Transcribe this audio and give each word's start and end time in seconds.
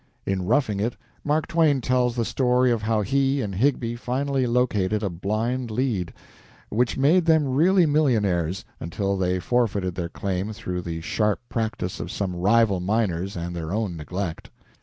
In 0.25 0.41
"Roughing 0.47 0.79
It" 0.79 0.95
Mark 1.23 1.45
Twain 1.45 1.79
tells 1.79 2.15
the 2.15 2.25
story 2.25 2.71
of 2.71 2.81
how 2.81 3.01
he 3.03 3.39
and 3.39 3.53
Higbie 3.53 3.95
finally 3.95 4.47
located 4.47 5.03
a 5.03 5.11
"blind 5.11 5.69
lead," 5.69 6.11
which 6.69 6.97
made 6.97 7.25
them 7.25 7.47
really 7.47 7.85
millionaires, 7.85 8.65
until 8.79 9.15
they 9.15 9.39
forfeited 9.39 9.93
their 9.93 10.09
claim 10.09 10.53
through 10.53 10.81
the 10.81 11.01
sharp 11.01 11.39
practice 11.49 11.99
of 11.99 12.09
some 12.09 12.35
rival 12.35 12.79
miners 12.79 13.37
and 13.37 13.55
their 13.55 13.71
own 13.71 13.95
neglect. 13.95 14.49